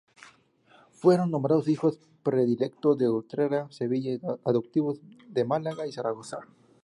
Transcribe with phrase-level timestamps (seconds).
[0.89, 6.39] Fueron nombrados hijos predilectos de Utrera y Sevilla y adoptivos de Málaga y Zaragoza.